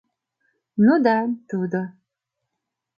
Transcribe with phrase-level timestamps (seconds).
[0.85, 1.17] Ну да,
[1.49, 1.81] тудо...